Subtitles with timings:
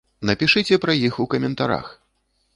[0.29, 1.95] Напішыце пра іх у каментарах!